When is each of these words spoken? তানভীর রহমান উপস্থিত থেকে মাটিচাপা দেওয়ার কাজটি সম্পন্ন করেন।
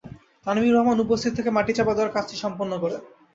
তানভীর 0.45 0.75
রহমান 0.75 0.97
উপস্থিত 0.99 1.31
থেকে 1.35 1.49
মাটিচাপা 1.51 1.93
দেওয়ার 1.93 2.13
কাজটি 2.13 2.35
সম্পন্ন 2.43 2.73
করেন। 2.83 3.01